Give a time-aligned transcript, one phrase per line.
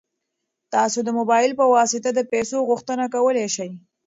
[0.73, 3.69] تاسو د موبایل په واسطه د پيسو غوښتنه کولی شئ.